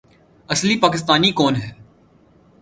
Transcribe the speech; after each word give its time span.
اصلی 0.49 0.77
پاکستانی 0.77 1.31
کون 1.31 1.55
ہے 1.55 1.71